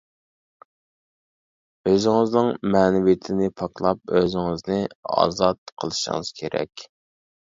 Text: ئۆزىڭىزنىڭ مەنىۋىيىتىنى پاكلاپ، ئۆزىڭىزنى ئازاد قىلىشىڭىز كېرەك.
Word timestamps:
ئۆزىڭىزنىڭ 1.89 2.49
مەنىۋىيىتىنى 2.75 3.51
پاكلاپ، 3.61 4.01
ئۆزىڭىزنى 4.21 4.79
ئازاد 5.17 5.73
قىلىشىڭىز 5.83 6.33
كېرەك. 6.41 6.87